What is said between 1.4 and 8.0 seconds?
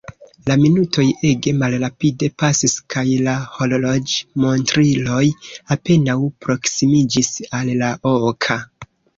malrapide pasis kaj la horloĝmontriloj apenaŭ proksimiĝis al la